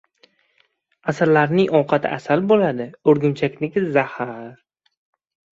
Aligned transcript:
•Asalarining 1.13 1.69
ovqati 1.79 2.11
asal 2.17 2.43
bo‘ladi, 2.53 2.87
o‘rgimchakniki— 3.13 3.87
zahar. 3.99 4.37